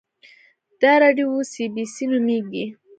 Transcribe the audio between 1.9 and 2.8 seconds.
سي نومیږي